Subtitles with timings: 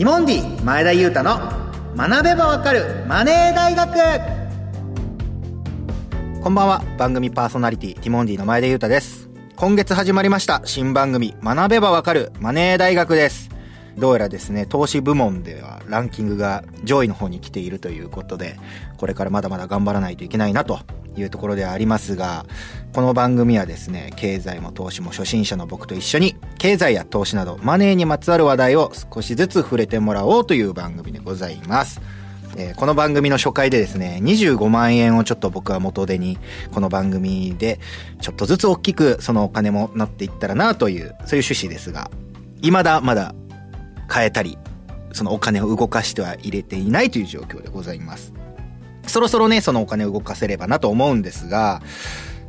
[0.00, 1.38] ティモンディ前田裕太の
[1.94, 3.92] 学べばわかるマネー大学。
[6.42, 9.28] こんばんは番組パーソナリティティモンディの前田裕太です。
[9.56, 13.49] 今月始まりました新番組学べばわかるマネー大学です。
[13.98, 18.56] どうやらですね、投資部門ではランキングが上位の方に来ているということで、
[18.96, 20.80] これからまだまだ頑張らないといけないなと
[21.16, 22.46] いうところではありますが、
[22.92, 32.00] この番組はですね、経済も投資も初心者の僕と一緒に、経済や投資などマネーにまつわる話題を少しずつ触れてもらおうという番組でございます。
[32.56, 36.38] えー、この番組の初回でですね、25万円をちょっと僕は元手に、
[36.72, 37.78] この番組で、
[38.20, 42.10] ちょっとずつ大きくそのお金もなっていったらなという、そういう趣旨ですが、
[42.62, 43.34] 未だまだ
[44.12, 44.58] 変えたり、
[45.12, 48.32] そのお金を動かしては入れていないという状況でございます。
[49.06, 51.82] そろそろね、そのお金を動かせればなと思うんですが、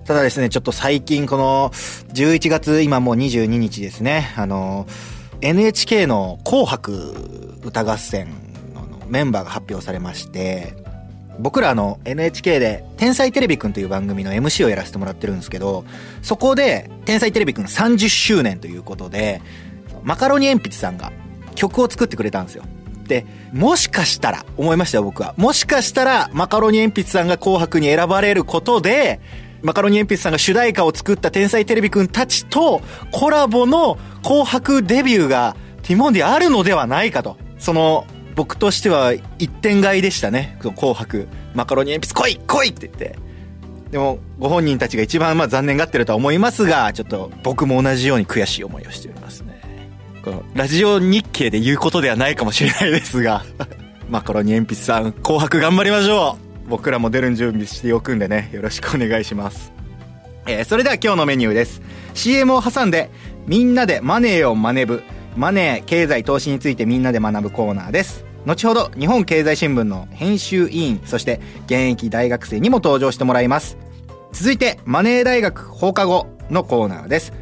[0.06, 1.70] ただですね、ちょっと最近この
[2.14, 4.88] 11月、今もう22日ですね、あの、
[5.42, 8.28] NHK の紅白歌合戦
[8.76, 10.74] のメンバーが発表されまして、
[11.40, 15.86] 僕らあの NHK で天才テレビくんという番組の MC をやらせてもらってるんですけど、
[16.22, 19.42] そこで天才テレビくん30周年ということで、
[20.04, 21.12] マカロニ鉛筆さんが
[21.56, 22.64] 曲を作ってくれたんですよ。
[23.08, 25.34] で、もしかしたら、思いましたよ僕は。
[25.38, 29.20] もしかしたら、マカロニ鉛筆さんが紅白に選ばれることで、
[29.62, 37.38] マカロニ鉛筆さんが主題歌を作った天才テレビくんたちとコラボの紅白デビューがティモンディあるのではないかと。
[37.60, 40.58] その、僕としては一点買いでしたね。
[40.60, 41.28] 紅白。
[41.54, 43.20] マカロニ鉛筆来い来いって言って。
[43.92, 49.51] でも、ご本人たちが一番まあ残念がってるとは思いますが、ちょっと僕も同じように悔しい思いをしておりますね。
[50.24, 53.44] このラジオ日経で言うことではないかもしれないですが
[54.10, 56.70] マカロニ鉛筆さん紅白頑張りましょう。
[56.70, 59.74] 僕らも出る準備しておくんでねよろしくお願いします。
[60.48, 61.82] えー、それでは今日のメニューです。
[62.14, 63.10] CM を挟んで
[63.48, 65.04] みんなでマネーを学ぶ
[65.36, 68.26] マネー経済投資についてみんなで学ぶコーナーです。
[68.46, 73.78] 後ほど日本経済新聞の編集委員そして現役大学生にも登場してもらいます。
[74.34, 77.34] 続いてマネー大学放課後のコーナーです。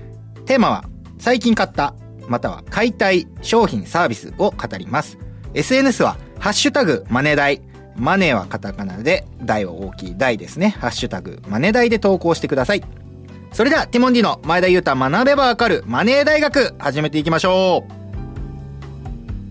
[0.45, 0.85] テーマは
[1.19, 1.93] 最近買った
[2.29, 5.17] または買いたい商品サービスを語ります。
[5.55, 7.61] SNS は、ハッシュタグマネダイ。
[7.97, 10.69] マネーはカタカナで、大は大きい大ですね。
[10.79, 12.83] ハッシュタグマネダイで投稿してください。
[13.51, 17.83] それでは、ティモンディの前田裕太学べばわかるマネー大学、始めていきましょ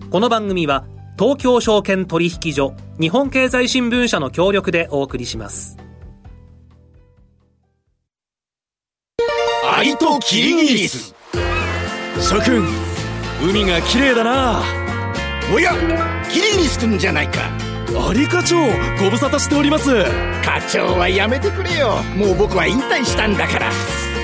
[0.07, 0.09] う。
[0.09, 0.85] この番組は、
[1.19, 5.77] 東京証券取引所、日本経済新聞社の協力でお送りします。
[9.71, 11.18] アリとキリギリス
[12.17, 12.67] 諸君
[13.41, 14.63] 海が綺麗だな。
[15.53, 15.73] おや
[16.29, 17.49] キリギリス君じゃないか。
[18.09, 18.57] アリ課長
[19.01, 19.89] ご無沙汰しております。
[20.43, 22.03] 課長はやめてくれよ。
[22.15, 23.71] もう僕は引退したんだから。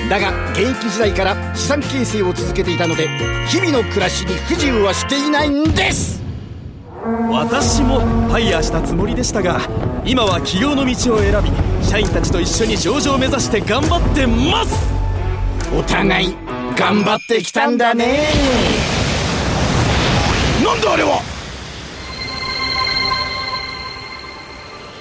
[0.08, 3.08] だが現役時代から資産形成を続けていたので
[3.48, 6.22] 日々の暮らしに不自由はしていないんです。
[7.30, 9.60] 私もファイヤーしたつもりでしたが
[10.04, 11.50] 今は起業の道を選び
[11.84, 14.94] 社員たちと一緒に上場を目指して頑張ってます。
[15.76, 16.45] お互い
[16.76, 18.28] 頑張ってきたんだね。
[20.62, 21.22] なんだあれは。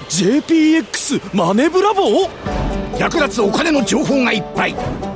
[0.09, 2.29] JPX マネブラボ
[2.97, 4.75] 役立つお金の情報がいっぱい。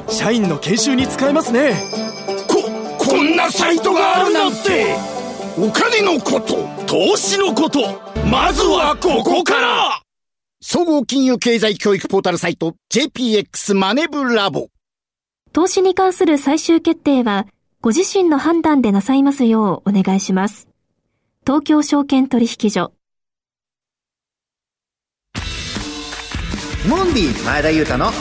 [0.09, 1.74] 社員の研修に使えますね。
[2.47, 2.64] こ
[2.97, 4.96] こんなサイトがあるなんて。
[5.58, 7.80] お金のこと投資のこと
[8.30, 10.02] まずはここから。
[10.62, 14.68] 総合金融経済教育ポータルサイト JPX マネブラボ
[15.51, 17.47] 投資に関する最終決定は、
[17.81, 20.67] ご自身の判断でなさいますようお願いします。
[21.45, 22.93] 東京証券取引所。
[26.87, 28.11] モンディ前田裕太の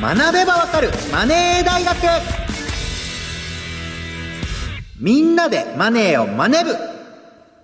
[0.00, 1.96] 学べばわかるマネー大学
[4.98, 6.76] みんなでマネーを学ぶ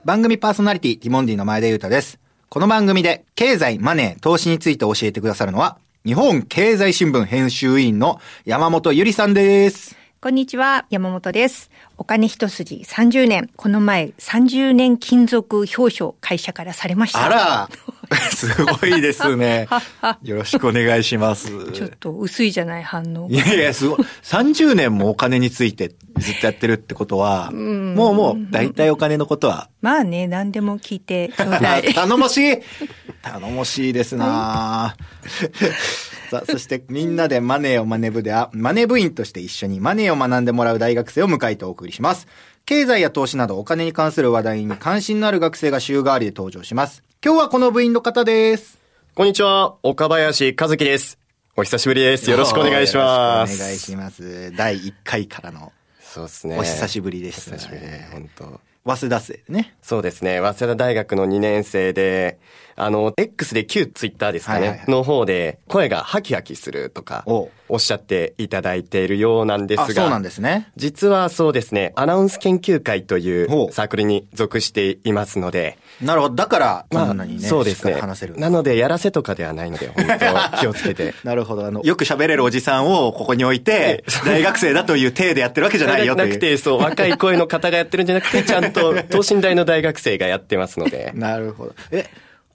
[0.05, 2.19] 番組パーソナリティティモンディの前田裕太です。
[2.49, 9.97] この番組で経済、マネー、投資について教えてくださるのは日本経済新聞編集委員の山本ゆりさんです。
[10.21, 11.69] こんにちは、山本です。
[11.99, 17.25] お金一筋30年、この前30年金属表彰会社からされました。
[17.25, 17.69] あら
[18.31, 19.67] すごいですね。
[20.23, 21.73] よろしくお願いします。
[21.73, 23.27] ちょっと薄いじゃない反応。
[23.29, 23.99] いやいや、すごい。
[24.23, 29.69] 30年もお金についてずっとやってるってことは、うもうもう大体お金のことは。
[29.81, 31.83] まあね、何でも聞いて ちょうだい。
[31.95, 32.59] 頼もしい
[33.23, 34.97] 頼もしいですな
[36.31, 42.27] さあ、そしてみんなでマネーを学ぶでは、マネー部員として一緒にマネーを学んでもらう大学生を迎えてお送りします。
[42.65, 47.03] 経済や投資などお金に関する話題に関心のある学生が週替わりで登場します。
[47.25, 48.79] 今日はこの部員の方です。
[49.15, 51.19] こんにちは、岡林和樹です。
[51.57, 52.31] お久しぶりです。
[52.31, 53.63] よろしくお願いします。
[53.63, 54.53] お願いします。
[54.57, 55.73] 第1回からの。
[56.17, 56.59] そうですね。
[56.59, 57.59] お久しぶりでした、ね。
[57.59, 58.61] 久しぶり、本当。
[58.87, 59.75] 早稲田生ね。
[59.83, 60.41] そうですね。
[60.41, 62.39] 早稲田大学の2年生で、
[62.77, 70.71] あの、X で旧ツイッターですかね、はいはいはいの方で、声がハキハキするとか、おおっしゃっていただいているようなんですが、あ、そうなんですね。
[70.77, 76.35] 実はそうですね、アナウンス研究会といほううサークルに属していますので、なるほど。
[76.35, 78.37] だから、こんなにね、そうですね話せる。
[78.37, 81.15] なので、やらせとかではないので、本当 気をつけて。
[81.25, 81.65] なるほど。
[81.65, 86.29] あの、よく喋れるおじさんをここに置いて、 大学生だという体でやってるわけじゃないよという。
[86.29, 91.13] なくて、そう、若い声の方がやってるんじゃなくて、ちゃんと等身大の大学生がやってますので。
[91.17, 91.75] なるほど。
[91.91, 92.07] え、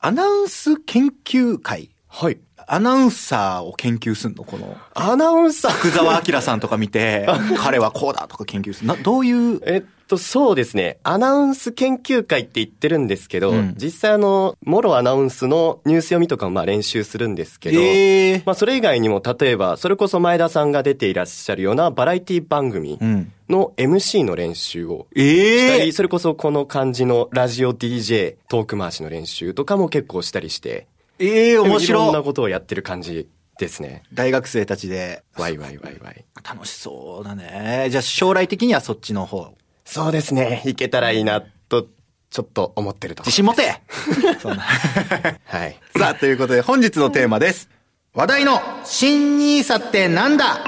[0.03, 2.39] アナウンス研究会はい。
[2.65, 5.71] アナウンサーを研究すんのこの、アナウンサー。
[5.71, 7.27] 福沢明さんとか見て、
[7.59, 8.87] 彼はこうだとか研究する。
[8.87, 10.97] な、どういう、えっと、そうですね。
[11.03, 23.31] アナウンス研究会って言ってるんですけど、うん実際あの、モロアナウンスのニュース読みとかもまあ練習するんですけど、えーまあそれ以外にも例えば、それこそ前田さんが出ていらっしゃるようなバラエティ番組うん。
[23.49, 30.87] の MC の練習をしたり、ええそれこそこの感じのラジオ DJ トーク回しの練習とかも結構したりして、
[31.19, 32.11] ええ面いろん白。
[32.13, 33.27] ないことをやってる感じ
[33.59, 34.03] ですね。
[34.13, 36.23] 大学生たちで、ワイワイワイワイ。
[36.49, 37.87] 楽しそうだね。
[37.91, 39.53] じゃあ将来的にはそっちの方。
[39.93, 40.61] そうですね。
[40.65, 41.85] いけたらいいな、と、
[42.29, 43.81] ちょっと思ってると自信持て
[44.41, 44.63] そんな。
[45.43, 45.77] はい。
[45.97, 47.67] さあ、ということで本日のテーマです。
[48.13, 50.63] 話題の新ニーサってなんだ？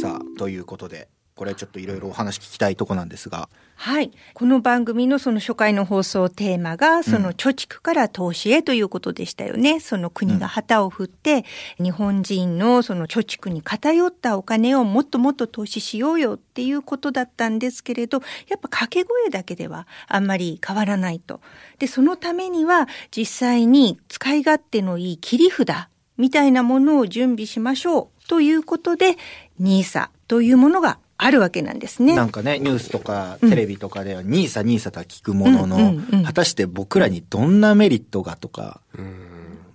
[0.00, 4.12] さあ、ということで、これちょっといろいろお話聞きたいとこなんですが、はい。
[4.34, 9.80] この番組のその初回の放送テーマが、その貯蓄から投資へということでしたよね。
[9.80, 11.44] その国が旗を振って、
[11.82, 21.40] 日本人のその貯蓄に偏ったお金をもっともっと投資しようよっていうことだったんですけれど、やっぱ掛け声だけではあんまり変わらないと。
[21.80, 25.68] で、そのためには実際に使い勝手のいい切り札
[26.16, 29.16] みたいなものを準備しましょうということで、
[29.58, 32.14] ニーサというものがあるわけなんですね。
[32.14, 36.24] なんかね、ニュースとかテレビとかではニーサニーサとは聞くものの、うんうんうん。
[36.24, 38.80] 果たして僕らにどんなメリットがとか、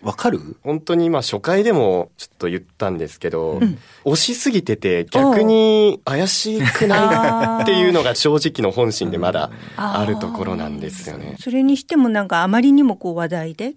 [0.01, 0.57] わかる？
[0.63, 3.59] 本当に今初回でもちょっと言ったんですけど、
[4.03, 7.63] 押しすぎてて逆に怪しくない？
[7.63, 11.35] っていうのが正直の本心でまだあるところなんですよね。
[11.39, 13.75] それにしてもなんかあまりにもこう話題で、うん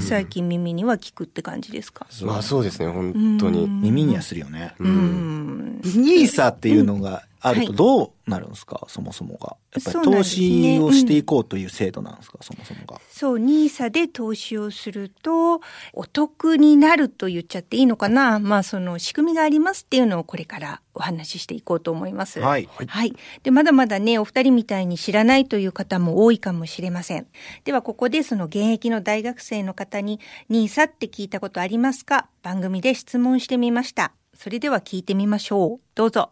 [0.00, 2.06] 最近耳には聞くって感じですか？
[2.22, 3.66] まあそうですね、本当に。
[3.68, 4.74] 耳にはするよね。
[4.78, 5.80] うん。
[5.82, 9.56] ニーサっていうのがあるとはいどうなるんですか、そもそもが。
[9.74, 13.00] やっぱり投資をしていこうという制度なんですか、そもそもが。
[13.10, 15.60] そう、ニーサで投資をすると、
[15.92, 18.38] お得になると言っちゃっていいのかな？
[18.38, 22.38] まあ、その仕組みがありますっていうのをこれからお話ししていこうと思います。
[22.38, 23.16] はいはい。
[23.42, 27.26] で、まだまだね、お二人みたいに知らないという方も多いかもしれません。
[27.64, 32.28] では、ここでその現役の大学生の方に、ニーサって聞いたことありますか？
[32.42, 34.12] 番組で質問してみました。
[34.34, 35.80] それでは聞いてみましょう。
[35.94, 36.30] どうぞ。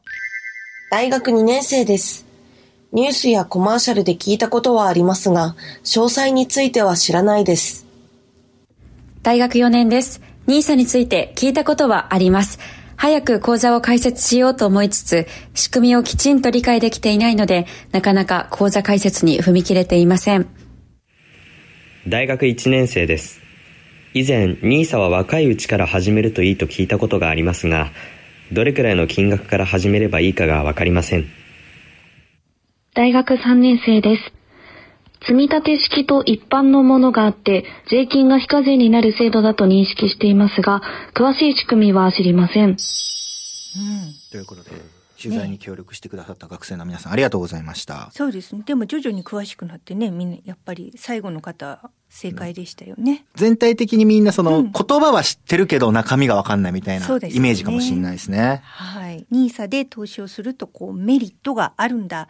[0.91, 2.27] 大学2年生です。
[2.91, 5.55] ニュースやコマーシャルで聞いたことはありますが、
[5.85, 7.87] 詳細については知らないです。
[9.23, 10.21] 大学4年です。
[10.49, 12.59] ニーサについて聞いたことはあります。
[12.97, 20.49] 早く講座を開設しようと思いつつ、仕組みをきちんと理解できていないので、なかなか講座開設に踏み切れていません。
[22.09, 23.41] 大学1年生です。
[24.13, 27.93] 以前、NISA は若いうちから始めるといいと聞いたことがありますが、
[28.53, 31.27] どれくらいの金額から始めればいいかがわかりません。
[32.95, 34.33] 大学3年生です。
[35.27, 40.81] 積立式と一般のものがあって、税金が非課税になる制度だと認識していますが、
[41.15, 42.77] 詳しい仕組みは知りません。
[44.33, 44.71] ということで、
[45.21, 48.11] 取材に協力してくださった学生の皆さん、ありがとうございました。
[48.13, 48.63] そうですね。
[48.65, 53.25] でも徐々に詳しくなってね、みんなやっぱり最後の方、正解でしたよね。
[53.35, 58.61] 全体的にみんなその、うん言葉は知ってるけど中身がわかんないみたいなイメージかもしれないですね。
[58.65, 59.27] はい。
[59.31, 62.29] ニーサで投資をすると、こう、メリットがあるんだ。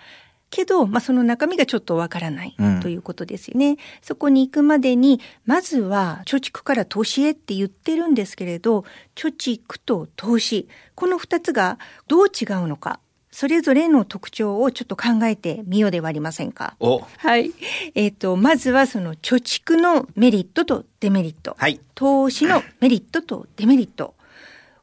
[0.50, 3.76] けど、まあ、その中身がちょっとわからないうんということですよね。
[4.02, 11.78] そこに行くまでに、まずは貯蓄から投資へって言ってるんですけれど、貯蓄と投資、この二つが
[12.08, 16.74] どう違うのか、それぞれの特徴をちょっと考えてみようではありませんか。
[16.80, 17.52] お、はい。
[17.94, 21.54] えっ、と、まずはその貯蓄のメリットとデメリット。
[21.56, 21.78] はい。
[21.94, 24.14] 投資のメリットとデメリット。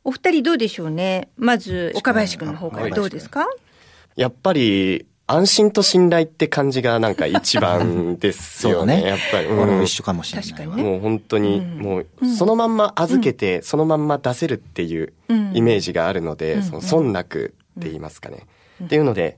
[0.05, 1.27] お二人どうでしょうね。
[1.35, 3.45] まず、岡林くんの方からどうですか？
[4.15, 8.95] やっぱり、安心と信頼って感じがなんか一番ですよね。
[8.95, 9.09] そうだね。
[9.09, 9.47] やっぱり。
[9.47, 9.83] 俺もうん。
[9.83, 10.57] 一緒かもしれないわ。
[10.57, 11.79] 確かにねもう本当に、うん。
[11.79, 12.07] もう、
[12.37, 15.51] そのまんま預けて、そのまんま出せるっていううん。
[15.53, 16.63] イメージがあるので、うん。
[16.63, 18.47] その損なくって言いますかね。
[18.83, 19.37] っていうので、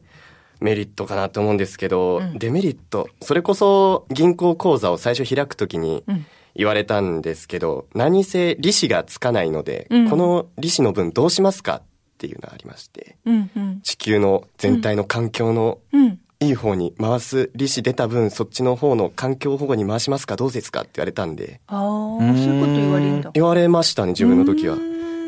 [0.60, 2.38] メリットかなと思うんですけど、うん。
[2.38, 6.26] デメリット、それこそ銀行口座を最初開くときにうん。
[6.56, 10.10] 言われたんですけど、何せ利子がつかないので、うん。
[10.10, 11.82] この利子の分どうしますか
[12.20, 13.82] っっていうのがありまして、うんうん。
[13.82, 16.20] 地球の全体の環境のうん。
[16.42, 23.32] いい方に回す利子出た分、そっちの方の環境保護に回しますかどうですかって言われたんで、ああ、そういうこと言われるんだ。
[23.34, 24.78] 言われましたね、自分の時は。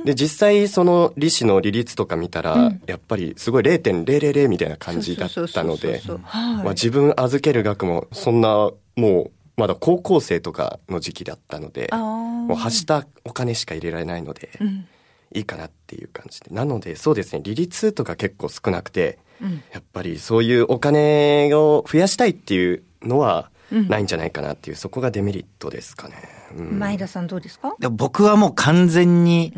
[0.05, 6.63] で、実際その利子の利率とか見たら、うんやっぱりすごい0.000みたいな感じだったので、はい。
[6.63, 14.87] まあ自分預ける額もそんなもうまだ高校生とかの時期だったので、あもう発したお金しか入れられないので、うん。
[15.33, 16.53] いいかなっていう感じで。
[16.53, 19.63] なのでそうですね、利率とか結構少なくて、うん。
[19.73, 26.15] やっぱりそういうお金を増やしたいっていうのはうんないんじゃないかなっていう、そこがデメリットですかね。
[26.57, 27.75] うん前田さんどうですか？
[27.89, 29.53] 僕はもう完全に、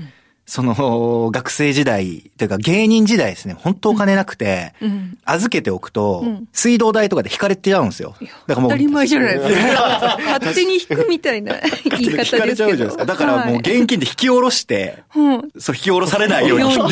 [0.45, 5.17] その、学生時代、というか芸人時代ですね、本当お金なくて、うん。
[5.23, 8.15] 預けておくと、うん水道代とかで引かれてちゃうんですよ。
[8.47, 10.17] だからもう、当たり前じゃないですか。
[10.23, 11.55] 勝手に引くみたいな
[11.89, 12.37] 言い方ですけど。
[12.37, 13.05] 引かれちゃうじゃないですか。
[13.05, 15.49] だからもう現金で引き下ろして、うん。
[15.57, 16.65] そう、引き下ろされないように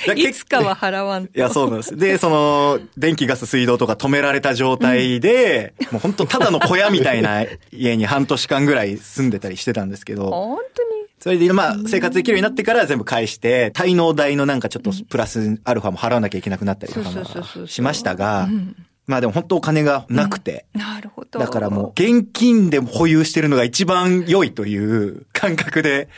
[0.16, 1.32] いつかは払わんと。
[1.36, 1.96] いや、そうなんです。
[1.96, 10.88] で、その、電気ガス水道とか止められた状態で、もう本当ただの小屋みたいな家に半年間ぐらい住んでたりしてたんですけど、本当に
[11.20, 18.74] それで、まあ、生活できるようになってから全部返して、滞納代のなんかちょっとプラスアルファも払わなきゃいけなくなったりとかもしましたがうん、
[19.10, 21.40] まあでも本当お金がなくて、なるほど。
[21.40, 26.08] だからもう現金で保有してるのが一番良いという感覚で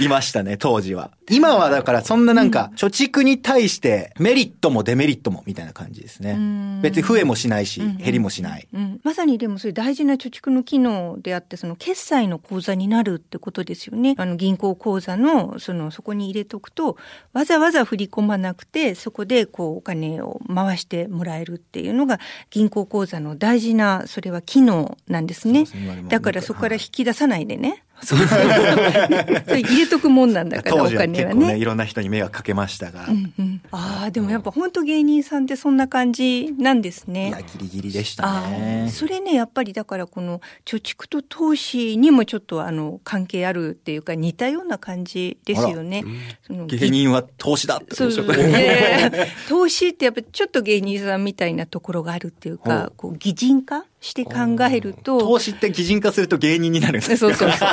[0.00, 1.10] いましたね、当時は。
[1.30, 6.80] 今はだからそんななんか貯蓄に対してメリットもデメリットもみたいな感じですね。
[6.82, 8.66] 別に増えもしないし、減りもしない。
[8.72, 14.14] うん、まさにでもそういう大事な貯蓄の機能であって、その決済の口座になるってことですよね。
[14.16, 16.96] あの銀行口座の、その、そこに入れとくと、
[17.32, 25.66] わざわざ振り込まなくて、そこでこうお金を回してもらえるっていうのが、銀行口座の大事な、それは機能なんですね。
[25.66, 27.84] すねだからそこから引き出さないでね。
[28.04, 31.58] それ入れとくもんなんだから、お金は結構ね、ね。
[31.58, 37.28] いろんな人に迷惑かけましたが、うんうんああ、でもやっぱ本当芸人さんってそんな感じなんですね。
[37.28, 38.90] いや、ギリギリでしたあねあ。
[38.90, 46.04] それねやっぱりだからこの貯蓄と投資にもちょっとあの関係あるっていうか似たような感じですよね。
[46.46, 48.36] その芸人は投資だってそうそうそう。
[48.36, 54.32] いやいや投資ってやっぱちょっと芸人さんみたいなところがあるっていうか、こう擬人化して考
[54.70, 55.18] えると。
[55.18, 57.68] 投資って擬人化すると芸人になるんですそうそうそう。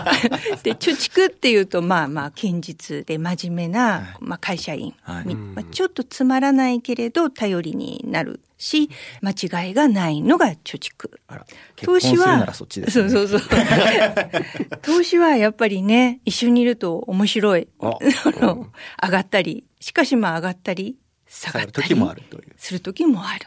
[0.64, 5.64] で、貯蓄っていうと、まあまあ、堅実で真面目な、まあ会社員、はいみまあ。
[5.64, 8.90] ちょっとつまらないけれど、頼りになるし、
[9.22, 9.32] 間
[9.66, 11.12] 違いがないのが貯蓄。
[11.76, 13.50] 結婚するならそっちですねそうそうそう。
[14.82, 17.68] 投資はやっぱりね、一緒にいると面白い。
[17.80, 17.90] あ
[18.40, 18.72] あの
[19.04, 21.88] 上がったり、しかしまあ上がったり、下がったり。
[21.90, 22.54] 時もあるという。
[22.58, 23.46] する時もある。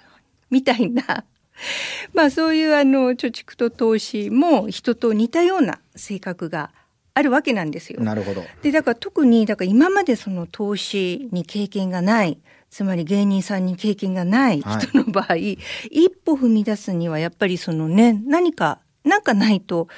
[0.51, 1.25] みたいな。
[2.15, 6.71] まあそういうあの貯蓄と投資も人と似たような性格が
[7.19, 8.01] あるわけなんですよ。
[8.01, 8.45] なるほど。
[8.63, 12.39] で、だから特に、だから今までその投資に経験がない、
[12.71, 15.59] つまり芸人さんに経験がない人の場合、一
[16.25, 19.89] 歩踏み出すにはやっぱりそのね、何か、なんかないと、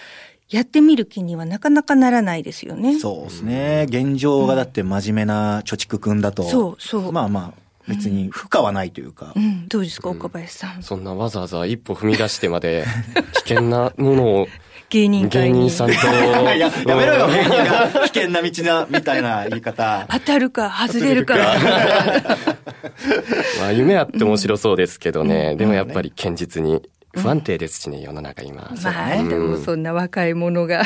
[0.49, 2.99] やってみる気にはなかなかならないですよね。
[2.99, 3.87] そうですね。
[3.89, 6.43] 現状がだって真面目な貯蓄くんだと。
[6.43, 7.60] そうそうまあまあ、
[7.91, 9.33] 別に負荷はないというか。
[9.35, 10.83] うん、どうですか、岡林さん。
[10.83, 12.85] そんなわざわざ一歩踏み出してまで
[13.45, 14.49] 危険なものを
[14.91, 15.95] 芸人芸人さんと。
[16.55, 17.89] いや、やめろよ、芸人が。
[18.07, 20.05] 危険な道な、みたいな言い方。
[20.11, 21.37] 当たるか外れるか。
[23.61, 26.83] まあ夢あって面白そうですけどね、でもやっぱり堅実に
[27.13, 28.71] 不安定ですしね、世の中今。
[28.83, 30.85] まあ、でもそんな若い者が。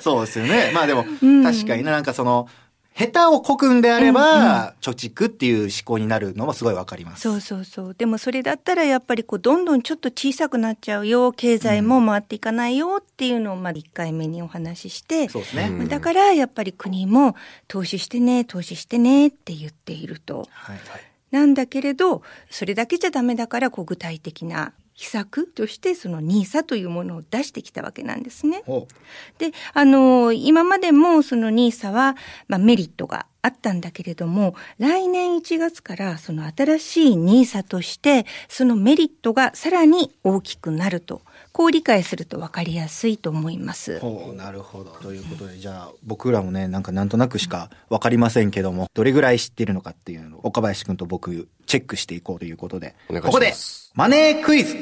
[0.00, 0.70] そうですよね。
[0.74, 1.44] まあでも、うん。
[1.44, 2.48] 確かにな、なんかその、
[2.96, 7.22] 下手をこくんであれば、貯蓄っていう思考になるのもすごいわかります。
[7.22, 7.94] そうそうそう。
[7.94, 15.70] でもそれだったらやっぱりこうどんどんちょっと小さくなっちゃうよ、経済も回っていかないよっていうのをまあ1回目にお話しして、そうですね。
[15.70, 17.34] まあだからやっぱり国も
[17.66, 20.46] 投資してね、投資してねって言っていると。
[20.50, 20.78] はい
[21.32, 28.62] なんだけれど、それだけじゃダメだからこう具体的な秘策としてその NISA というものを出してきたわけなんですね。
[28.64, 28.86] ほ
[29.38, 41.22] で、あの、今までもその NISA は、まあ、メリットがあったんだけれども、来年1月からその新しい NISA として、そのメリットがさらに大きくなると、
[41.54, 44.00] こう理解すると分かりやすいと思います。
[44.00, 44.90] ほう、なるほど。
[45.00, 53.54] ということで、じゃあ、僕らもね、なんかなんとなくしかわかりませんけども、どれぐらい知ってるのかっていうのを、岡林くんと僕、チェックしていこうということで、お願いしますここで、
[53.94, 54.78] マネークイズ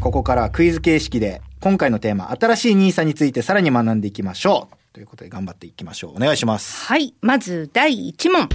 [0.00, 4.94] ここからはクイズ形式で、今回のテーマ、新しい NISA についてさらに学んでいきましょう。
[4.94, 6.16] ということで、頑張っていきましょう。
[6.16, 6.86] お願いします。
[6.86, 7.12] はい。
[7.20, 8.48] まず第1問。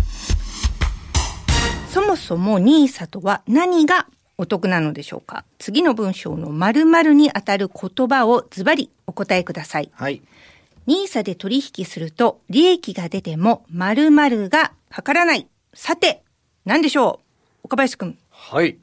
[1.92, 5.46] そもそも NISA とは何がお得なのでしょうか？
[5.60, 9.89] 次の文章の〇〇にあたる言葉をズバリお答えください。
[9.94, 10.22] はい。
[10.88, 15.48] NISA で取引すると利益が出ても〇〇がかからない。
[15.74, 16.24] さて、
[16.65, 17.22] 何でしょ
[17.63, 17.68] う？
[17.68, 18.18] 岡林くん。
[18.30, 18.77] はい。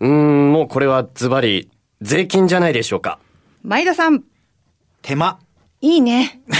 [0.00, 1.70] うーん、もうこれはズバリ、
[2.02, 3.18] 税金じゃないでしょうか。
[3.62, 4.24] 前田さん。
[5.02, 5.38] 手間。
[5.86, 6.40] いいね。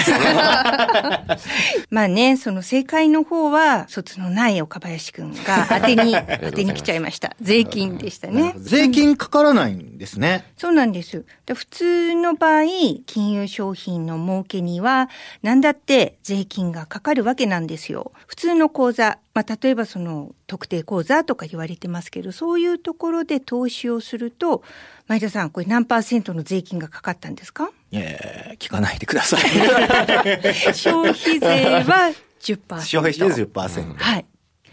[1.91, 7.35] まあね、その正解の方は、卒のない岡林くんが当てに、当てに来ちゃいました。
[7.41, 8.55] 税金でしたね。
[8.57, 10.45] 税金かからないんですね。
[10.57, 11.25] そうなんです。
[11.45, 12.67] で普通の場合、
[13.05, 15.11] 金融商品の儲けには、
[15.43, 18.13] 何だって税金がかかるわけなんですよ。
[18.29, 24.63] 普通の口座、まあ、例えばその特定口座とか言われてますけど、そういうところで投資をすると、
[25.09, 27.71] 前田さん、これ何パーセントの税金がかかったんですか？
[27.93, 28.19] いやいや
[28.59, 29.41] 聞かないでください。
[30.75, 31.47] 消費税
[31.85, 32.81] は10%。
[32.81, 33.95] 消費税10%。
[33.97, 34.27] はい。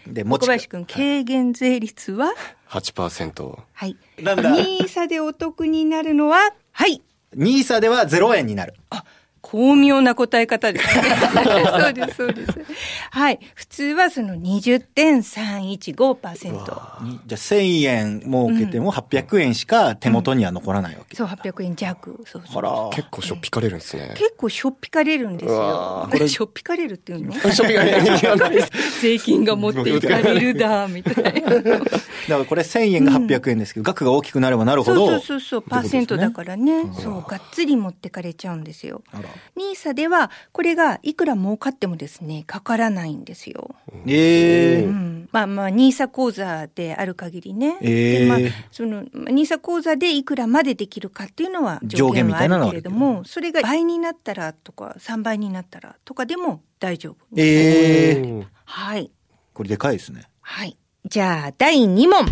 [0.07, 2.33] で、小林くん、軽減税率は
[2.69, 3.59] ？8%。
[3.73, 3.95] はい。
[4.21, 4.49] なんだ？
[4.51, 6.39] ニーサでお得になるのは？
[6.71, 7.01] はい。
[7.35, 8.73] ニーサでは0円になる。
[9.41, 11.03] 巧妙な答え方ですね。
[11.77, 12.59] そうです、そうです。
[13.13, 13.37] はい。
[13.53, 17.03] 普通はその20.315%。
[17.03, 21.15] にじゃあ1000円儲けても800円しか手元には残らないわけ。
[21.15, 22.23] そう、800円弱。
[22.25, 22.57] そうそう。
[22.57, 22.89] あら。
[22.91, 24.15] 結構しょっぴかれるんですね。
[24.15, 26.09] 結構しょっぴかれるんですうよわ。
[26.11, 27.33] これしょっぴかれるっていうの？
[27.33, 28.05] しょっぴかれる
[28.99, 31.51] 税金が持っていかれるだ、みたいな。
[31.51, 31.69] だか
[32.27, 35.07] らこれ1000円が800円ですけど、額が大きくなればなるほど。
[35.07, 36.91] そうそうそうそう、パーセントだからね。
[36.99, 39.03] そう、がっつり持ってかれちゃうんですよ。
[39.11, 39.29] あら。
[39.55, 43.75] ニーサでは、これがいくら儲かってもですね、かからないんですよ。
[44.07, 47.77] ええうん、まあまあ、ニーサ口座である限りね。
[47.81, 48.39] ええで、まあ、
[48.71, 57.17] その、ニーサ口座でいくらまでできるかっていうのは条件はあるけれども、それが倍になったらとか、3倍になったらとかでも大丈夫。
[57.35, 59.11] ええはい。
[59.53, 60.23] これでかいですね。
[60.41, 60.77] はい。
[61.05, 62.25] じゃあ、第2問。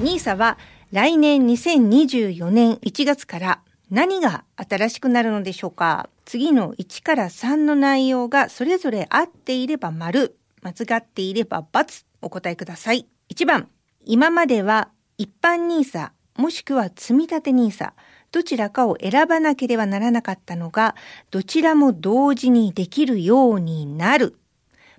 [0.00, 0.58] ニーサは
[0.92, 6.10] 来年2024年1月から何が新しくなるのでしょうか？
[6.24, 13.06] 次の1から3の内容がそれぞれ合っていれば丸、間違っていれば×お答えください。
[13.30, 13.68] 1番、
[14.04, 17.94] 今までは一般ニーサもしくは積み立てニーサ
[18.30, 20.94] どちらかを選ばなければならなかったのが、
[21.30, 24.38] どちらも同時にできるようになる。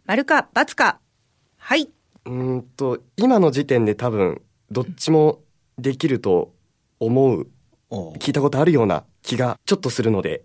[0.05, 0.99] 丸か×か。
[1.57, 1.91] はい。
[2.25, 5.41] うんと、今の時点で多分、どっちも
[5.77, 6.51] できると
[6.99, 7.47] 思、う
[7.91, 10.43] 聞いたことあるような気がちょっとするので、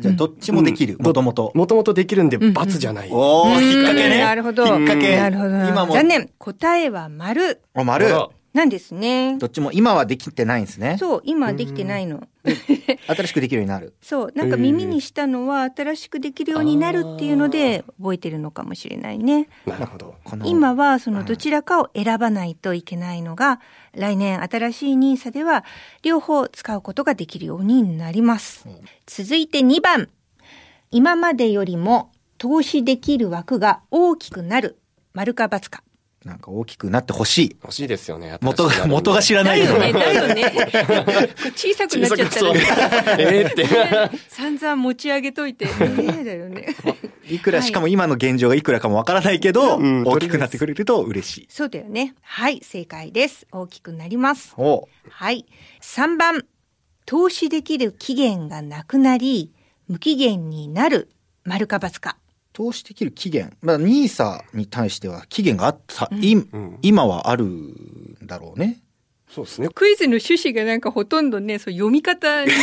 [0.00, 0.98] じゃあどっちもできる？
[0.98, 1.52] もともと。
[1.54, 3.08] もともとできるんで、罰じゃない。
[3.12, 4.18] おー、引っ掛けね。
[4.18, 4.66] なるほど。
[4.66, 5.16] 引っ掛け。
[5.16, 5.50] なるほど。
[5.50, 5.94] 今も。
[5.94, 6.30] 残念。
[6.38, 8.06] 答えは丸あ、丸。
[8.54, 9.36] なんですね。
[9.36, 10.96] どっちも今はできてないんですね。
[10.98, 12.22] そう、今できてないの。
[12.44, 13.94] 新しくできるようになる。
[14.00, 19.48] そう、なんか耳にしたのは新しくできるようになるっていうので覚えてるのかもしれないね。
[19.66, 20.14] なるほど。
[20.44, 23.60] 今はそのどちらかを選ばないといけないのが、
[23.92, 25.64] 来年新しいニーサでは
[26.02, 28.68] 両方使うことができるようになります。
[29.06, 30.08] 続いて2番。
[30.92, 34.78] 今までよりも投資できる枠が大きくなる。
[35.12, 35.82] 丸か×か。
[36.24, 37.56] なんか大きくなってほしい。
[37.62, 38.38] 欲しいですよね。
[38.40, 40.52] 元が、元が知らだないけどよね、だよね。
[41.54, 42.60] 小さくなっちゃったらね、
[43.18, 44.18] えーって。
[44.28, 45.72] 散々持ち上げといて、ね
[46.20, 46.74] えだよね。
[47.28, 51.46] いくら、しかも今の現状がいくらかもわからないけど、うん大きくなってくれると嬉しい。
[51.50, 52.14] そうだよね。
[52.22, 53.46] はい、正解です。
[53.52, 54.54] 大きくなります。
[54.56, 55.44] おはい。
[55.82, 56.46] 3番。
[57.06, 59.52] 投資できる期限がなくなり、
[59.88, 61.10] 無期限になる。
[61.44, 62.16] 丸か×か。
[62.54, 63.54] 投資できる期限。
[63.60, 66.34] まあ、ニーサに対しては期限があった、い
[66.82, 68.80] 今はあるんだろうね。
[69.28, 69.68] そうですね。
[69.74, 72.52] クイズの趣旨がなんかほとんどね、そう読み方に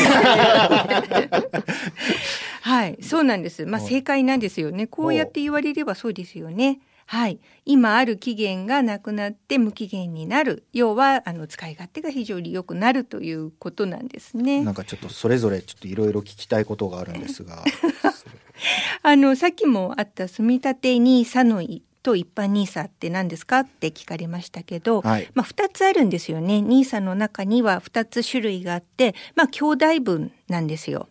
[2.61, 3.65] はい、そうなんです。
[3.65, 4.87] まあ正解なんですよね。
[4.87, 6.79] こうやって言われればそうですよね。
[7.05, 7.41] はい。
[7.65, 10.63] 今ある期限がなくなって無期限になる。
[10.71, 14.71] 要は、あの、使い勝手が非常に良くなるということなんですねな。
[14.71, 17.65] んかちょっとそれぞれちょっといろいろ聞きたいことがあるんですが。
[19.03, 26.57] あの、さっきもあった積み立て NISA のいと一般 NISA って何ですかって聞かれましたけど、はいまあ二つあるんですよね。
[26.57, 31.07] NISA の中には二つ種類があって、まあ兄弟分なんですよ。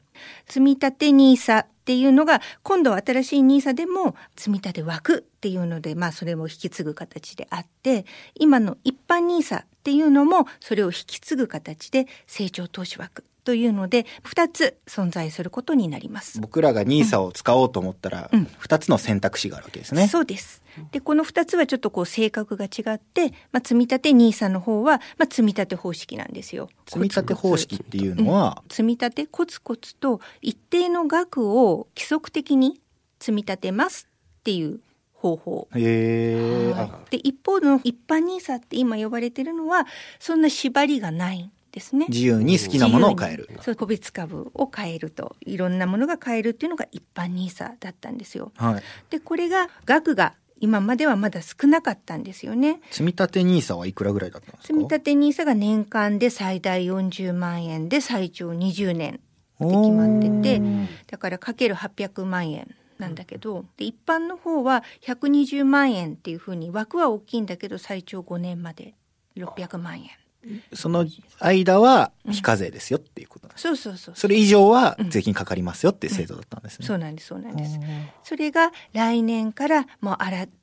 [0.46, 16.40] 積み立て NISA っていうのが、今度は新しい NISA でも積み立て枠っていうので、まあそれも引き継ぐ形であって、今の一般 NISA っていうのもそれを引き継ぐ形で成長投資枠というので、二つ存在することになります。
[16.40, 20.08] 僕らがニーサを使おうと思ったら、二つの選択肢があるわけですね。
[20.08, 20.62] そうです。
[20.92, 26.68] で、この二つはちょっとこう性格が違って、まあ、積み立て NISA の方は、まあ、積み立て方式なんですよ。
[26.86, 32.80] 積み立て方式っていうのは、積み立てコツコツと一定の額を規則的に
[33.18, 34.08] 積み立てます
[34.40, 34.80] っていう
[35.20, 35.68] 方法。
[35.74, 36.72] へ
[37.10, 39.86] で、一方の一般 NISA って今呼ばれてるのは、
[40.18, 41.50] そんな縛りがない。
[41.72, 42.06] ですね。
[42.08, 43.48] 自由に好きなものを買える。
[43.60, 48.52] そう、個別株を買えると、いろんなものが買えるっていうのが一般ニーサだったんですよ。
[48.56, 48.82] はい。
[49.10, 52.80] で、これが、額が今まではまだ少なかったんですよね。
[52.90, 54.66] 積み立て NISA はいくらぐらいだったんですか？
[54.66, 59.16] 積み立て NISA が年間で最大40万円で最長20年っ
[59.58, 60.28] て決まって
[60.58, 60.62] て、
[61.06, 68.94] だからかける800万円なんだけど、で一般の方は120万円っていうふうに枠は大きいんだけど最長5年まで
[69.36, 70.10] 600万円。
[70.72, 71.06] その
[71.38, 73.62] 間は非課税ですよっていうことなんです。
[73.62, 74.14] そうそうそう。
[74.16, 76.86] それ以上は税金かかりますよっていう制度だったんですね。
[76.86, 77.78] そうなんです、そうなんです。
[78.22, 80.16] それが来年からもう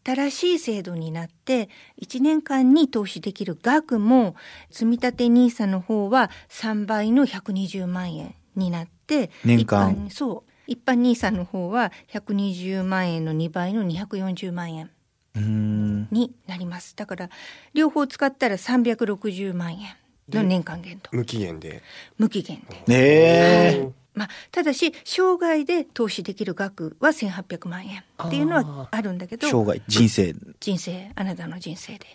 [0.03, 1.69] 新しい制度になって、
[2.01, 4.35] 1年間に投資できる額も、
[4.71, 10.51] 積み立て NISA の方は3倍の120万円になって、年間そう。
[10.65, 14.89] 一般 NISA の方は120万円の2倍の240万円。
[15.39, 16.95] になります。
[16.95, 17.29] だから、
[17.73, 19.95] 両方使ったら360万円
[20.29, 21.09] の年間限度。
[21.11, 21.81] 無期限で。
[22.17, 22.75] 無期限で。
[22.75, 23.89] ねえ。
[24.13, 30.35] まあ、ただし、生涯で投資できる額は1800万円っていうのはあるんだけど、生涯、人生。
[30.59, 32.05] 人生、あなたの人生で。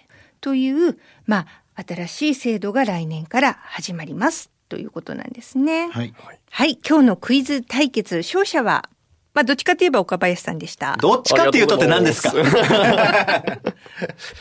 [0.40, 4.50] という、まあ、新しい制度が来年から始まります。
[4.68, 5.90] ということなんですね。
[5.90, 6.14] はい。
[6.50, 6.78] はい。
[6.87, 8.88] 今日のクイズ対決、勝者は、
[9.34, 10.96] まあ、どっちかといえば岡林さんでした。
[11.00, 12.30] どっちかっていうとって何ですか？
[12.32, 12.44] と い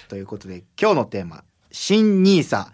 [0.09, 2.67] ということで、今日のテーマ、新 NISA。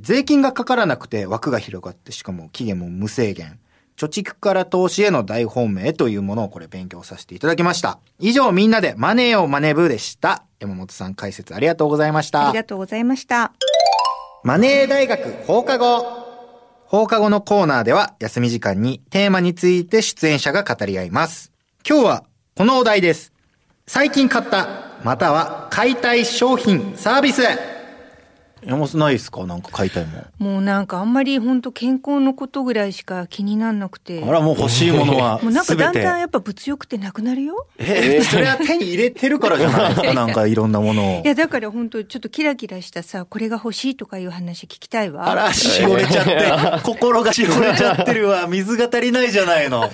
[0.00, 3.58] 税金がかからなくて枠が広がって、しかも期限も無制限。
[3.96, 7.98] 貯蓄から投資への大本命というものをこれ勉強させていただきました。
[8.18, 10.44] 以上みんなでマネーをマネブーでした。
[10.58, 12.56] 山本さん解説ありがとうございましたあり。
[12.56, 13.52] がとうございました。
[14.42, 16.04] マネー大学放課後。
[16.86, 21.52] 放課後のコーナーでは休み時間にテーマについて出演者が語り合います。
[21.88, 22.24] 今日は
[22.56, 23.32] このお題です。
[23.86, 24.68] 最近買った、
[25.02, 27.42] または買いたい商品、サービス。
[28.62, 29.46] 山本ないですか？
[29.46, 30.52] なんか買いたいもん。
[30.54, 34.22] もうなんかあんまり本当健康のことぐらいしか気になんなくて。
[34.22, 35.74] あら、もう欲しいものはもうなんか。
[35.74, 37.66] だんだんやっぱ物欲ってなくなるよ。
[37.78, 41.26] えーそれは手に入れてるからじゃないですか なんかいろんなものをい。
[41.26, 45.30] や、だから本当ちょっとキラキラしたさ、これが欲しいとかいう話聞きたいわ。
[45.30, 48.46] あら、しおれちゃって、心がしおれちゃってるわ。
[48.46, 49.90] 水が足りないじゃないの。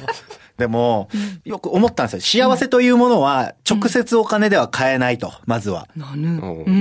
[0.57, 1.09] でも、
[1.45, 2.47] よく思ったんですよ。
[2.49, 5.87] 幸せというものは、直接お金では買えないと、まずは。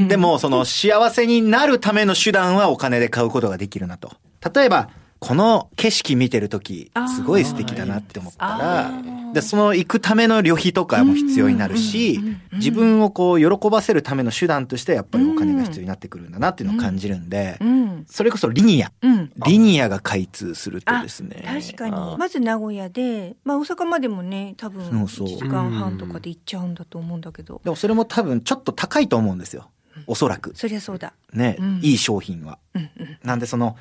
[0.08, 4.12] でも、その幸せになるための手段はお金で買うことができるなと。
[4.54, 4.90] 例えば、
[5.26, 8.92] この景色見てるとき、すごい素敵だなって思ったら、
[9.34, 12.20] で、その行くための旅費とかも必要になるし、
[12.54, 18.06] 自分をこう喜ばせるための手段としてやっぱりお金が必要になってくるんだなっていうのを感じるんで、うん。
[18.08, 18.92] それこそリニア。
[19.02, 19.32] うん。
[19.48, 21.44] リニアが開通するとですね。
[21.44, 22.18] 確かに。
[22.18, 27.62] まず名古屋で、まあ大阪までもね、多分そうそう1時間半とかで行っちゃうんだと思うんだけど。
[27.64, 29.72] でもそれも多分ちょっと高いと思うんですよ。
[30.06, 30.52] おそらく。
[30.56, 31.14] そりゃそうだ。
[31.34, 32.60] ね、うんいい商品は。
[32.76, 33.18] うんうん。
[33.24, 33.76] なんでその、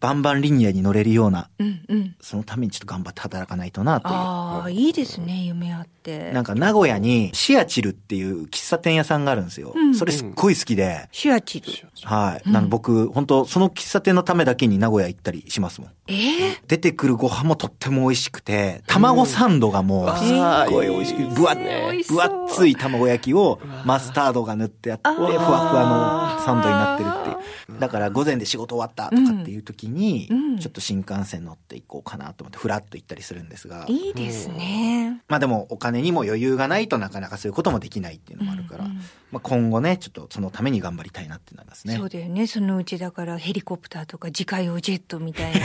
[0.00, 2.16] バンバンリニアに乗れるような、うんうん。
[2.20, 4.14] そのためにちょっと頑張って働かないとなという。
[4.14, 6.32] ああ、いいですね、夢あって。
[6.32, 9.72] なんか名古屋にシアチルっていう喫茶店屋さんがあるんですよ。
[9.74, 11.08] うんそれすっごい好きで。
[11.12, 11.66] シュアチル。
[12.02, 12.50] はい。
[12.50, 15.90] なんで僕、本当その喫茶店のためだけに名古屋行ったりしますもん。
[16.06, 21.60] ええ出てくるご飯もとっても美味しくて、卵サンドがもうすっごい美味しく、分厚
[21.94, 27.78] い、分厚い卵焼きをマスタードが塗ってあって、ふわふわのサンドになってるっていう。
[27.80, 33.84] だから午前で仕事終わったとかっていう時に、うんちょっと新幹線乗って行こうかなと思って、ふらっと行ったりするんですが。
[33.88, 35.20] いいですね。
[35.28, 39.00] まあでもお金にも余裕がないとなかなかそういうこともできないっていうのもあるから、うんうん
[39.34, 42.08] まあ今後ね、ちょっとそのために頑張りたいなってなりますねそう。
[42.08, 42.46] だよね。
[42.46, 45.60] そのうちだからヘリコプターとか自家用ジェットみたいな。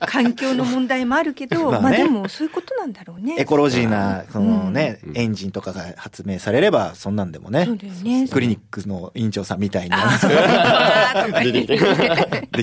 [0.06, 3.36] 環境の問題もあるけど、 まあねまあでもそういうことなんだろうね。
[3.38, 8.28] エコロジーな、そのね、エンジンとかが発明されれば、そんなんでもねそう、だよね。
[8.28, 9.90] クリニックの院長さんみたいに
[11.32, 11.78] で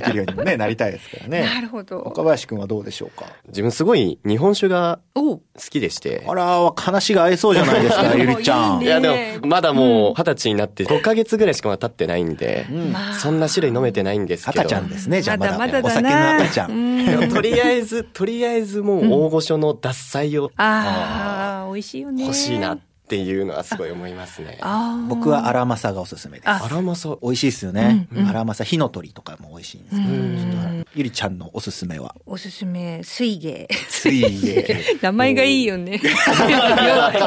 [0.02, 1.42] きるようにもね、なりたいですからね。
[1.42, 1.98] なるほど。
[2.00, 3.26] 岡林くんはどうでしょうか？
[3.48, 6.24] 自分すごい日本酒がお好きでして。
[6.28, 8.82] あら、話が合いそうじゃないですか、ゆりちゃん。
[8.82, 14.62] いいねいやでも、まだもう二十歳になって5ヶ月ぐらいしか経ってないんで、まあそんな種類飲めてないんですけど。
[14.62, 15.58] 赤ちゃんですね、じゃあまだ。
[15.58, 16.36] まだまだだお酒のな。
[16.38, 16.68] 赤ちゃ。
[16.68, 22.24] うんとりあえず、とりあえずもう大御所の獺祭をああ、美味しいよね。
[22.24, 24.60] 欲しいなっていうのはすごい思いますね。
[25.08, 26.50] 僕は荒政がおすすめです。
[26.50, 28.08] ああらまさ、美味しいですよね。
[28.12, 32.16] うんうん荒政火の鳥とかも美味しいんですけど、うんちょっとゆりちゃんのおすすめは？
[32.26, 33.68] おすすめ、水芸。
[33.90, 34.82] 水泳。
[35.02, 36.02] 名前がいいよね。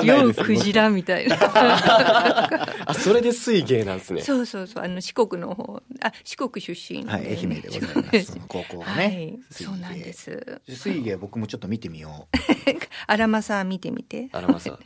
[0.05, 1.37] ようクジラみたいな。
[2.87, 4.23] あ、それで水芸なんですね。
[4.23, 8.23] そうそうそう、あの四国の方、あ、四国出身、はい、愛媛でございます。
[8.25, 9.05] その高校がね。
[9.05, 10.61] はい、そうなんです。
[10.69, 12.39] 水芸僕もちょっと見てみよう。
[13.07, 14.29] 荒政見てみて。
[14.33, 14.83] 荒政。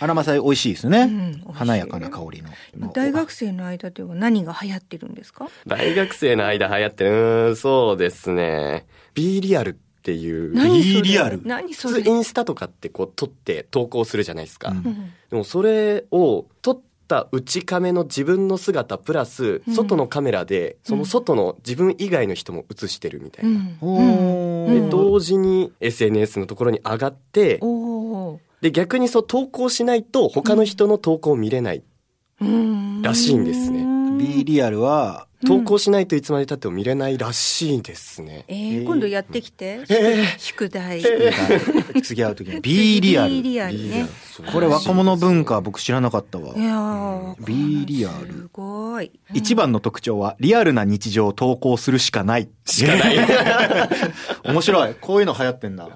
[0.00, 1.00] 荒政美味しいですね。
[1.46, 2.92] うん華やかな香りの。
[2.92, 5.48] 大学生の間では何が流行ってるんですか？
[5.66, 8.86] 大学生の間流行ってる、うーん、そうですね。
[9.14, 10.54] B リアルっていう。
[10.54, 11.40] 何それ？B リアル？
[11.44, 11.94] 何それ？
[11.96, 14.70] 普通インスタとかってこう撮って投稿するじゃないですか。
[14.70, 14.76] うん。
[14.78, 19.74] うんでもそれを撮った内カメの自分の姿プラスうん。
[19.74, 23.60] 外のカメラでその外の自分以外の人も映してるみたいな。
[23.82, 24.66] うん。
[24.84, 27.58] で同時に SNS のところに上がって
[28.62, 31.82] で逆にそう投稿しないと他の人の投稿を見れない。
[32.40, 33.84] うんらしいんですね
[34.18, 38.44] B リアルは、投稿しないといつまで経っても見れないらしいですね。
[38.46, 39.80] えー、今度やってきて、
[40.38, 41.02] 宿題。
[42.02, 43.42] 次会う時に B リア B ル。
[43.42, 44.06] リアルね。
[44.52, 46.62] これ若者文化僕知らなかったわい。
[46.62, 48.32] やー B リアル。
[48.32, 49.10] すごい。
[49.34, 52.48] 一番の特徴はリアルな日常を投稿するしかない。
[52.64, 53.16] しかない。
[54.44, 54.94] 面白い。
[55.00, 55.88] こういうの流行ってんだ。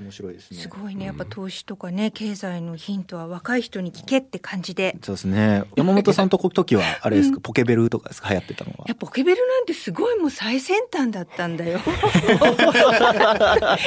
[0.00, 0.56] 面白いですね。
[0.58, 1.04] すごいね。
[1.04, 4.96] やっぱ投資とかね、経済のヒントは若い人に聞けって感じで。
[5.02, 5.64] そうですね。
[5.76, 8.30] 山本さんとこ時は、あれですか、ポケベルとかですか？
[8.30, 8.84] 流行ってたのは？
[8.88, 11.78] やっぱポケベルなんてすごいもう最先端だったんだよ。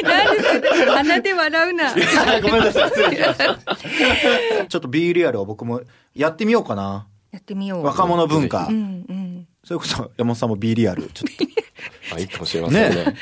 [0.04, 1.94] 何で鼻で笑うな。
[2.42, 4.66] ごめんなさい、失礼しました。
[4.68, 5.82] ちょっと B リアルは僕も
[6.14, 7.08] やってみようかな。
[7.32, 7.84] やってみよう。
[7.84, 8.72] 若者文化う。
[8.72, 9.25] んうん。
[9.66, 11.10] それこそ山本さんも B リアル。
[11.12, 13.16] ちょっあ、いいかもしれませんね。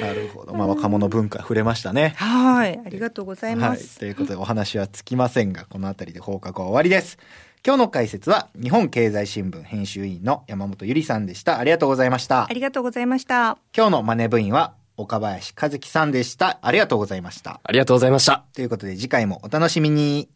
[0.00, 0.54] なるほど。
[0.54, 2.14] まあ若者文化触れましたね。
[2.16, 2.80] はい。
[2.84, 3.78] ありがとうございまはい。
[3.78, 3.98] す。
[3.98, 7.18] ということでお話はつきませんが、このあたりで放課後は終わりです。
[7.66, 11.58] 今日の解説は日本経済新聞編集委員の山本ゆりさんでした。
[11.58, 12.52] ありがとうございましたあ。
[12.52, 13.58] りがとうございました。
[13.76, 16.58] 今日のマネ部員は岡林和樹さんでした。
[16.62, 17.60] ありがとうございました。
[17.64, 18.44] ありがとうございました。
[18.54, 20.28] ということで次回もお楽しみに。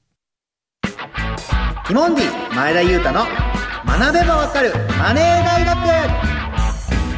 [1.38, 3.24] ティモンディ前田裕太の
[3.87, 5.79] 学べばわかるマネー大学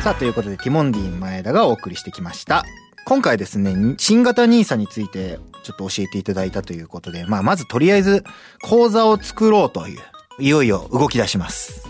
[0.02, 2.64] さあ、ということでティモンディ前田がお送りしてきました。
[3.04, 8.24] 今回ですね、新型 NISA についてちょっと教えていただいたということで、まあまずとりあえず
[8.62, 10.00] 講座を作ろうという、
[10.38, 11.86] いよいよ動き出します。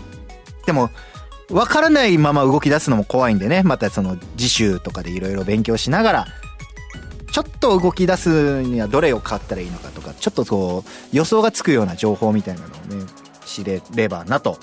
[0.65, 0.89] でも、
[1.49, 6.27] わからないまま動き出すのも怖いんでね、またその次週とかでいろいろ勉強しながら、
[7.31, 13.05] ちょっと動き出すにはどれを買ったらいいのかとか、ちょっとこう、予想がつくような情報みたいなのをね、
[13.45, 14.59] 知れればなと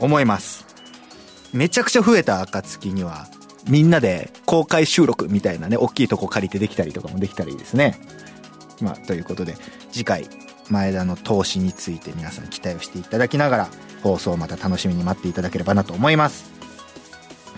[0.00, 0.66] 思います。
[1.52, 3.28] めちゃくちゃ増えた暁には、
[3.68, 8.00] みんなで公開収録みたいなね、大きいとこ借りてできたりとかもできたらいいですね。
[8.80, 9.56] まあ、ということで、
[9.92, 10.28] 次回、
[10.68, 13.68] 前田の投資について皆さん期待をしていただきながら、
[14.02, 16.50] 放送をまた楽しみに待っていただければなと思います。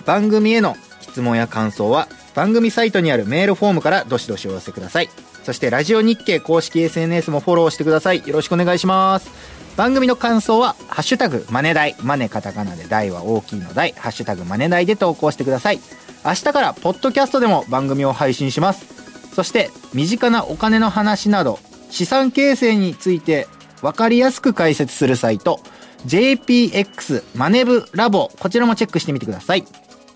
[0.04, 0.76] 番組への
[1.12, 5.10] 質問や感想は番組サイトにあるメールフォームからどしどしお寄せください。
[5.44, 8.26] そしてラジオ日経公式 SNS もフォローしてください。
[8.26, 9.30] よろしくお願いします。
[9.76, 15.80] 番組の感想は「ハッシュタグマネダイ」マネカタカナで「大」は大きいの「大」ハッシュタグマネダイで投稿してください。
[16.24, 18.86] 明日からポッドキャストでも番組を配信します。
[19.34, 21.58] そして身近なお金の話など
[21.90, 23.48] 資産形成について
[23.82, 25.60] 分かりやすく解説するサイト
[26.06, 28.30] JPX マネブラボ。
[28.38, 29.64] こちらもチェックしてみてください。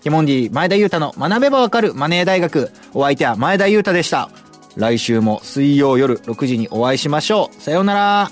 [0.01, 2.71] ティモンディ前田裕太の学べばわかるマネー大学。
[2.93, 4.29] お相手は前田裕太でした。
[4.75, 7.61] 来週も水曜夜6時にお会いしましょう。
[7.61, 8.31] さようなら。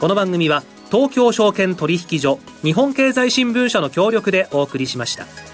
[0.00, 5.49] この番組は東京証券取引所日本経済新聞社の協力でお送りしました。